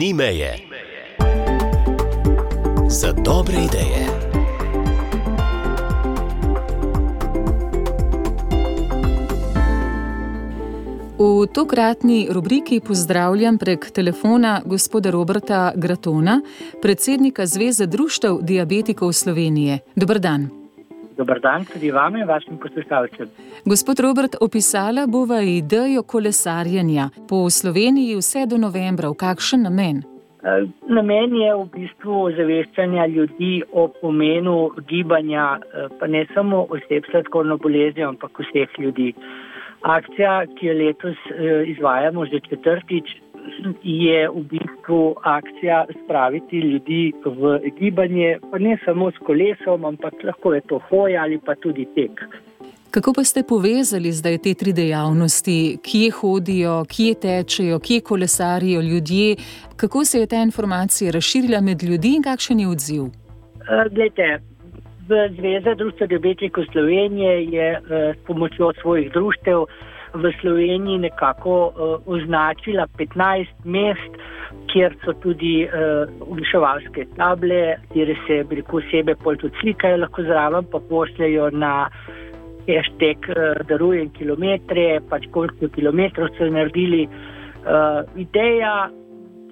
[0.00, 0.56] ni meje.
[2.88, 4.06] Za dobre ideje.
[11.18, 16.40] V tokratni rubriki pozdravljam prek telefona gospoda Roberta Gratona,
[16.82, 19.78] predsednika Zveze društev diabetikov Slovenije.
[19.96, 20.59] Dobr dan.
[21.20, 23.28] Dobar dan tudi vam in vašim poslušalcem.
[23.64, 29.10] Gospod Robert, opisala bova idejo kolesarjenja po Sloveniji vse do novembra.
[29.12, 30.00] V kakšen namen?
[30.00, 37.04] Eh, Namen je v bistvu ozaveščanja ljudi o pomenu gibanja, eh, pa ne samo oseb
[37.04, 39.12] s sladkorno boleznijo, ampak vseh ljudi.
[39.82, 43.12] Akcija, ki jo letos eh, izvajamo že četrtič,
[43.82, 50.54] je v bistvu akcija spraviti ljudi v gibanje, pa ne samo s kolesom, ampak lahko
[50.54, 52.24] je to hoja ali pa tudi tek.
[52.90, 59.36] Kako pa ste povezali zdaj te tri dejavnosti, kje hodijo, kje tečejo, kje kolesarijo ljudje,
[59.76, 63.02] kako se je ta informacija razširila med ljudi in kakšen je odziv?
[63.04, 64.40] Eh, Glejte,
[65.08, 69.64] v Zveza društva diabetikov Slovenije je eh, s pomočjo svojih društev
[70.14, 74.22] v Sloveniji nekako eh, označila 15 mest,
[74.70, 75.66] kjer so tudi
[76.20, 81.88] oglaševalske table, kjer se veliko osebe pol tudi slikajo, lahko zraven pa pošljajo na
[82.66, 87.06] hashtag eh, darujem kilometre, pač koliko kilometrov so naredili.
[87.60, 88.88] Uh, ideja,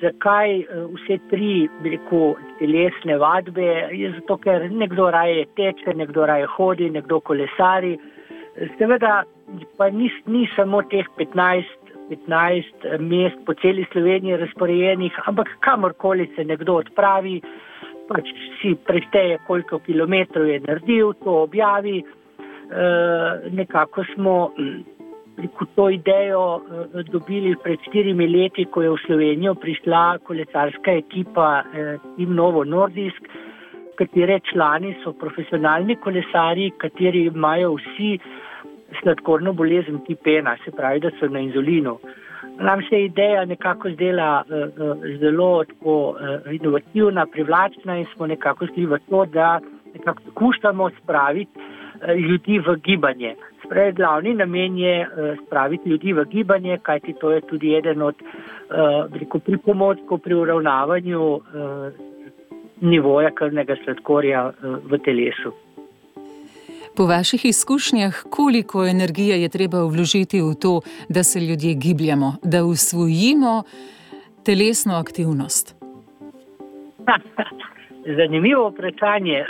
[0.00, 6.48] zakaj uh, vse tri rekel, telesne vadbe, je zato, ker nekdo raje teče, nekdo raje
[6.56, 7.94] hodi, nekdo kolesari.
[8.78, 9.22] Seveda
[9.76, 11.64] pa ni, ni samo teh 15,
[12.10, 17.40] 15 mest po celi Sloveniji razporejenih, ampak kamorkoli se nekdo odpravi,
[18.08, 22.02] pač si prešteje, koliko kilometrov je naredil, to objavi.
[22.72, 24.50] Eh, nekako smo
[25.36, 31.62] rekel, to idejo eh, dobili pred štirimi leti, ko je v Slovenijo prišla kolesarska ekipa
[31.62, 33.28] eh, Team Novo Nordisk,
[33.96, 38.18] katere člani so profesionalni kolesari, kateri imajo vsi
[39.00, 41.98] sladkorno bolezen tip 1, se pravi, da so na inzulinu.
[42.58, 44.44] Nam se je ideja nekako zdela
[45.20, 46.16] zelo tako,
[46.50, 49.60] inovativna, privlačna in smo nekako šli v to, da
[49.94, 51.60] nekako skušamo spraviti
[52.10, 53.34] ljudi v gibanje.
[53.64, 58.14] Sprej, glavni namen je eh, spraviti ljudi v gibanje, kajti to je tudi eden od
[58.22, 61.42] uh, pripomočkov pri uravnavanju uh,
[62.80, 65.52] nivoja krvnega sladkorja uh, v telesu.
[66.96, 72.64] Po vaših izkušnjah, koliko energije je treba vložiti v to, da se ljudje gibljamo, da
[72.64, 73.62] usvojimo
[74.44, 75.76] telesno aktivnost?
[78.18, 79.44] Zanimivo vprašanje.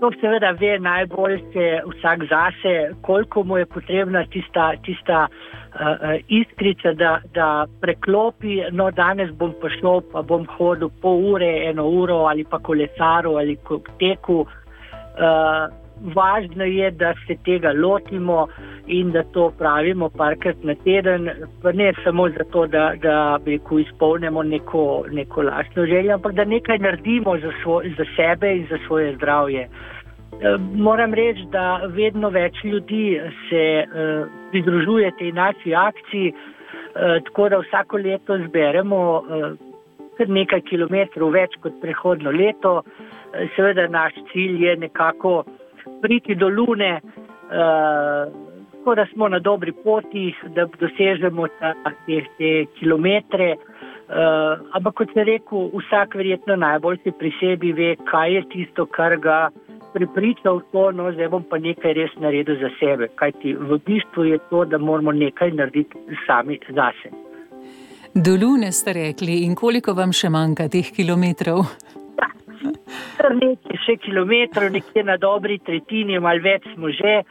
[0.00, 1.42] To seveda ve najbolj
[1.86, 5.80] vsak zase, koliko mu je potrebna tista, tista uh,
[6.28, 8.60] iskrica, da, da preklopi.
[8.72, 13.58] No, danes bom prišel, pa bom hodil pol ure, eno uro ali pa kolesaro ali
[13.98, 14.40] teku.
[14.40, 18.46] Uh, važno je, da se tega lotimo
[18.86, 21.28] in da to pravimo parkrat na teden,
[21.62, 26.78] pa ne samo zato, da, da bi izpolnimo neko, neko lastno željo, ampak da nekaj
[26.78, 29.68] naredimo za, svoj, za sebe in za svoje zdravje.
[30.40, 37.48] Eh, moram reči, da vedno več ljudi se uh, pridružuje tej naši akciji, uh, tako
[37.48, 39.52] da vsako leto zberemo uh,
[40.18, 42.82] kar nekaj kilometrov več kot prehodno leto.
[42.86, 43.18] Uh,
[43.56, 45.44] seveda naš cilj je nekako
[46.02, 48.48] priti do Lune, uh,
[48.96, 51.74] da smo na dobri poti, da dosežemo ta,
[52.06, 53.56] te, te kilometre.
[54.08, 58.86] Uh, ampak, kot sem rekel, vsak verjetno najbolj si pri sebi ve, kaj je tisto,
[58.86, 59.50] kar ga
[59.92, 63.10] pripriča v to, no zdaj bom pa nekaj res naredil za sebe.
[63.20, 67.12] Kaj ti v bistvu je to, da moramo nekaj narediti sami zase.
[68.14, 71.66] Do Lune ste rekli, in koliko vam še manjka teh kilometrov?
[73.18, 77.22] Kar nekaj še kilometrov, nekje na dobri tretjini, malo več smo že,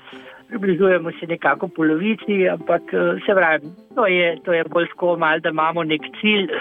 [0.49, 5.49] približujemo se nekako polovici, ampak eh, se pravi, to je, to je bolj skomal, da
[5.49, 6.53] imamo nek cilj,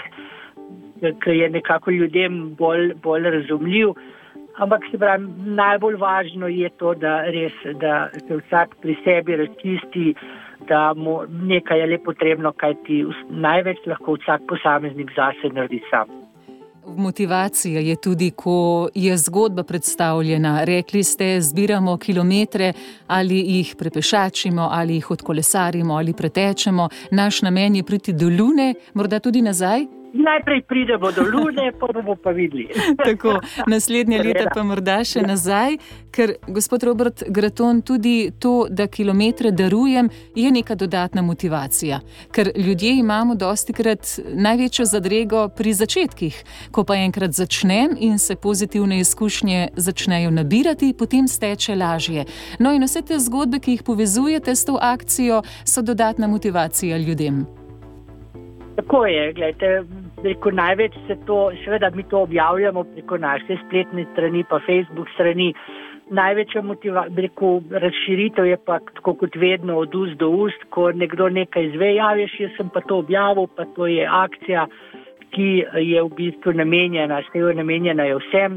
[1.23, 3.93] ki je nekako ljudem bolj, bolj razumljiv.
[4.57, 5.27] Ampak se pravi,
[5.59, 10.13] najbolj važno je to, da res, da se vsak pri sebi razčisti,
[10.67, 16.16] da mu nekaj je le potrebno, kaj ti največ lahko vsak posameznik zase naredi sam.
[16.95, 20.63] Motivacija je tudi, ko je zgodba predstavljena.
[20.63, 22.73] Rekli ste, zbiramo kilometre
[23.07, 26.89] ali jih prepešačimo, ali jih odkolesarimo, ali pretečemo.
[27.11, 29.96] Naš namen je priti do Lune, morda tudi nazaj.
[30.17, 32.67] Najprej pridemo do Lune, pa bomo pa videli.
[33.05, 35.77] Tako, naslednje leto pa morda še nazaj,
[36.11, 41.99] ker gospod Robert Graton tudi to, da kilometre darujem, je neka dodatna motivacija.
[42.31, 46.41] Ker ljudje imamo dosti krat največjo zadrego pri začetkih.
[46.71, 52.25] Ko pa enkrat začnem in se pozitivne izkušnje začnejo nabirati, potem steče lažje.
[52.59, 57.45] No in vse te zgodbe, ki jih povezujete s to akcijo, so dodatna motivacija ljudem.
[58.77, 59.83] Tako je, gledajte,
[60.21, 65.53] preko največ se to, seveda mi to objavljamo preko naše spletne strani, pa Facebook strani.
[66.09, 67.49] Največja motivacija,
[67.83, 72.39] razširitev je pa tako kot vedno od ust do ust, ko nekdo nekaj izve, javiš,
[72.39, 74.67] jaz sem pa to objavil, pa to je akcija,
[75.35, 78.55] ki je v bistvu namenjena, število namenjena je vsem.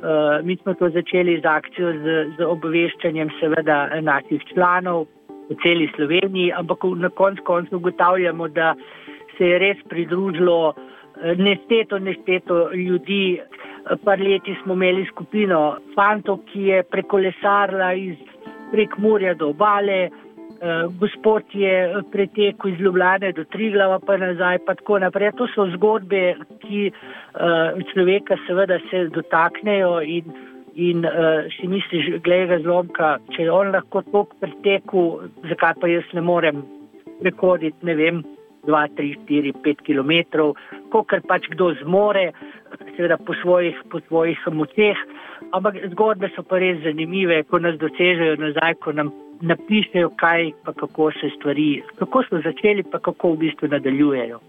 [0.00, 5.06] Uh, mi smo to začeli z akcijo, z, z obveščanjem seveda naših članov
[5.50, 8.74] v celi Sloveniji, ampak na koncu koncu ugotavljamo, da
[9.40, 13.40] se je res pridružilo eh, nešteto, nešteto ljudi.
[14.04, 18.18] Par leti smo imeli skupino fantov, ki je prekolesarila iz
[18.72, 20.10] prek Murja do obale.
[20.60, 25.32] Uh, gospod je pretekel iz Ljubljana do Triglava, pa nazaj, pa tako naprej.
[25.38, 26.90] To so zgodbe, ki
[27.92, 30.34] človeka seveda se dotaknejo in,
[30.74, 31.06] in
[31.56, 36.60] si misliš, gledaj, zlomka, če on lahko tok pretekel, zakaj pa jaz ne morem
[37.22, 38.20] prehoditi, ne vem,
[38.66, 40.12] 2, 3, 4, 5 km,
[40.92, 42.30] kot pač kdo zmore,
[42.96, 44.98] seveda po svojih, po svojih močeh.
[45.56, 50.72] Ampak zgodbe so pa res zanimive, ko nas dosežejo nazaj, ko nam napišejo, kaj pa
[50.76, 54.40] kako se stvari, kako so začeli, pa kako v bistvu nadaljujejo.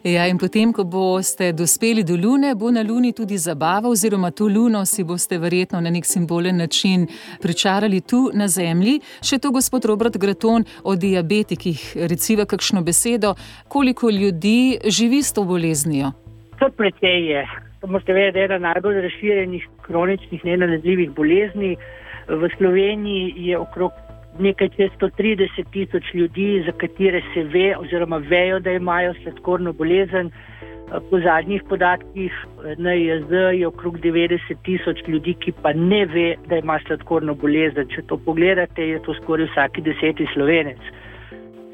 [0.00, 4.46] Ja, in potem, ko boste dospeli do Lune, bo na Luni tudi zabava, oziroma to
[4.48, 7.04] Luno si boste verjetno na nek simbolen način
[7.42, 9.02] pričarali tu na Zemlji.
[9.20, 13.34] Še to, gospod Robert Graton, o diabetikih, reciva kakšno besedo,
[13.68, 16.14] koliko ljudi živi s to boleznijo?
[16.56, 17.44] Kar precej je.
[17.80, 21.76] To morate vedeti, da je ena najbolj razširjenih kroničnih nenalezljivih bolezni.
[22.28, 23.92] V Sloveniji je okrog
[24.38, 30.30] nekaj čez 130 tisoč ljudi, za katere se ve, oziroma vejo, da imajo sladkorno bolezen.
[31.10, 32.32] Po zadnjih podatkih
[32.78, 37.86] na IAZ je okrog 90 tisoč ljudi, ki pa ne ve, da ima sladkorno bolezen.
[37.94, 40.78] Če to pogledate, je to skoraj vsaki deseti slovenec.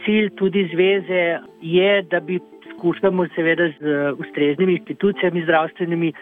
[0.04, 2.40] Cilj tudi zveze je, da bi
[2.76, 6.12] skušali, seveda, z ustreznimi institucijami zdravstvenimi.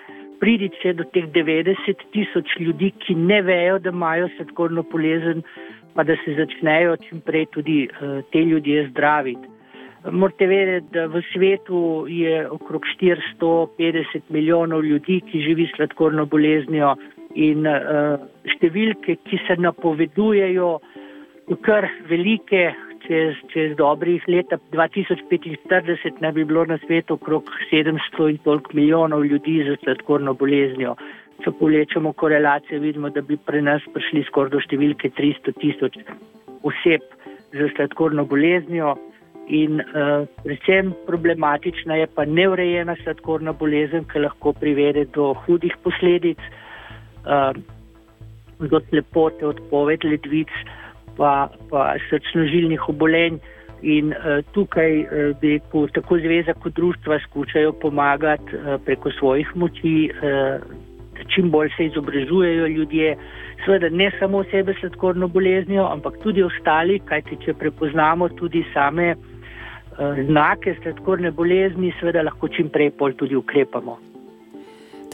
[0.40, 5.42] Pridi če do teh 90 tisoč ljudi, ki ne vejo, da imajo sladkorno bolezen,
[5.94, 9.48] pa da se začnejo čim prej tudi uh, te ljudje zdraviti.
[10.10, 16.94] Morate vedeti, da v svetu je okrog 450 milijonov ljudi, ki živi s sladkorno boleznijo,
[17.34, 18.18] in uh,
[18.54, 20.78] številke, ki se napovedujejo,
[21.66, 22.72] kar velike.
[23.04, 29.26] Čez, čez dobrih let 2045 naj bi bilo na svetu okrog 700 in toliko milijonov
[29.28, 30.94] ljudi z sladkorno boleznijo
[31.42, 35.98] če povlečemo korelacije, vidimo, da bi pri nas prišli skoraj do številke 300 tisoč
[36.64, 37.04] oseb
[37.54, 38.94] z sladkorno boleznijo.
[39.52, 46.40] In uh, predvsem problematična je pa neurejena sladkorna bolezen, ki lahko privede do hudih posledic,
[47.28, 47.52] uh,
[48.58, 50.54] do slepote, odpoved ledvic,
[51.18, 53.36] pa, pa srčno-žilnih obolenj.
[53.84, 59.52] In uh, tukaj uh, bi po, tako zveza kot društva skušajo pomagati uh, preko svojih
[59.60, 60.08] moči.
[60.08, 60.93] Uh,
[61.34, 63.16] čim bolj se izobražujejo ljudje,
[63.64, 69.14] seveda ne samo osebe s sladkorno boleznijo, ampak tudi ostali, kajti če prepoznamo tudi same
[69.14, 74.13] uh, znake sladkorne bolezni, seveda lahko čim prej pol tudi ukrepamo.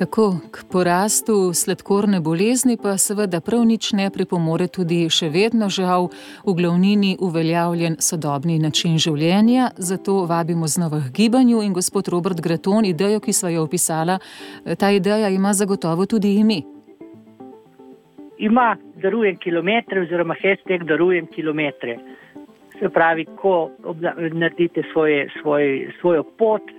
[0.00, 6.06] Tako k porastu sladkorne bolezni pa seveda prav nič ne pripomore tudi še vedno žal
[6.46, 9.66] v glavnini uveljavljen sodobni način življenja.
[9.76, 14.16] Zato vabimo znova k gibanju in gospod Robert Graton, idejo, ki sva jo opisala,
[14.80, 16.62] ta ideja ima zagotovo tudi ime.
[18.38, 18.70] Ima
[19.04, 21.98] darujem kilometre oziroma hashtag darujem kilometre.
[22.80, 23.68] Se pravi, ko
[24.32, 26.72] naredite svoje, svoje, svojo pot,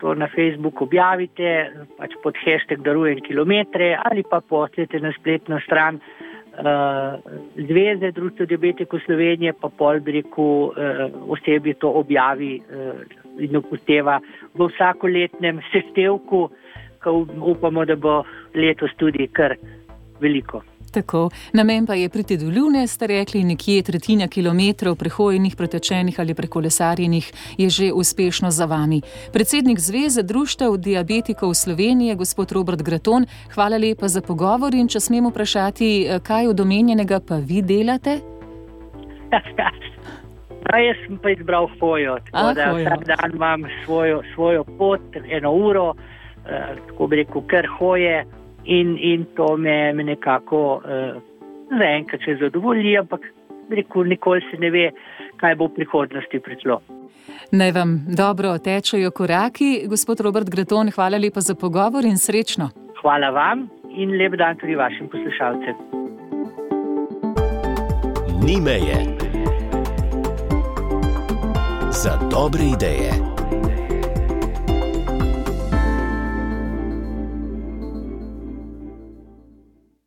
[0.00, 6.00] to na Facebooku objavite, pač pod hashtag darujem kilometre ali pa pošljete na spletno stran
[6.00, 7.20] uh,
[7.68, 10.72] Zveze Društva diabetikov Slovenije, pa pol bi rekel, uh,
[11.28, 13.04] osebi to objavi uh,
[13.38, 14.20] in upošteva
[14.54, 16.48] v vsakoletnem seštevku,
[17.00, 17.14] ko
[17.52, 18.22] upamo, da bo
[18.54, 19.56] letos tudi kar
[20.20, 20.62] veliko.
[20.90, 26.34] Tako, namen pa je priti do Lune, ste rekli, nekje tretjina kilometrov prehojenih, pretečenih ali
[26.34, 29.00] prekolesarjenih je že uspešno za vami.
[29.32, 35.30] Predsednik Zveze društev diabetikov Slovenije, gospod Robert Graton, hvala lepa za pogovor in če smemo
[35.30, 38.18] vprašati, kaj od omenjenega pa vi delate?
[40.72, 42.84] A jaz sem pa izbral hojo, tako A, da hojo.
[42.84, 45.94] vsak dan imam svojo, svojo pot, eno uro,
[46.50, 48.24] eh, tako bi rekel, kar hoje
[48.64, 51.20] in, in to me, me nekako eh,
[51.78, 53.26] zaenkrat še zadovolji, ampak
[53.70, 54.86] rekel, nikoli se ne ve,
[55.40, 56.80] kaj bo v prihodnosti prišlo.
[57.52, 59.86] Naj vam dobro tečejo koraki.
[59.88, 62.70] Gospod Robert Graton, hvala lepa za pogovor in srečno.
[63.00, 65.74] Hvala vam in lep dan tudi vašim poslušalcem.
[68.46, 68.98] Ni meje.
[71.90, 73.29] Za dobre ideje.